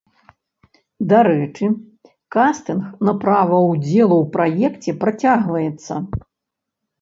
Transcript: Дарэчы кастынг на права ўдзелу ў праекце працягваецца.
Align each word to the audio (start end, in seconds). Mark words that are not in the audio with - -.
Дарэчы 1.09 1.67
кастынг 2.35 2.83
на 3.09 3.13
права 3.25 3.59
ўдзелу 3.71 4.17
ў 4.23 4.33
праекце 4.39 4.91
працягваецца. 5.05 5.93